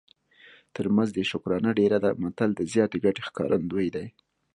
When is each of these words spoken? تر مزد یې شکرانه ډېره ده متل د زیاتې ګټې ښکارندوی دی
تر 0.75 0.85
مزد 0.95 1.15
یې 1.19 1.25
شکرانه 1.31 1.71
ډېره 1.79 1.97
ده 2.03 2.11
متل 2.21 2.49
د 2.55 2.61
زیاتې 2.73 2.97
ګټې 3.05 3.21
ښکارندوی 3.27 3.87
دی 3.95 4.07